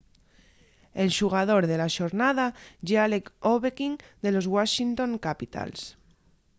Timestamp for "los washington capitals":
4.33-5.79